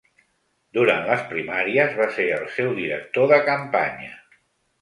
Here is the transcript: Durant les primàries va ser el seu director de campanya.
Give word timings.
Durant 0.77 1.03
les 1.09 1.25
primàries 1.33 1.93
va 2.01 2.07
ser 2.17 2.25
el 2.39 2.49
seu 2.57 2.75
director 2.81 3.31
de 3.35 3.41
campanya. 3.51 4.13